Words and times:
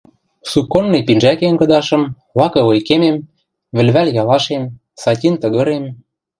Суконный 0.51 1.05
пинжӓкем 1.07 1.55
кыдашым, 1.59 2.03
лаковый 2.39 2.79
кемем, 2.87 3.17
вӹлвӓл 3.75 4.07
ялашем, 4.21 4.63
сатин 5.01 5.35
тыгырем... 5.41 5.85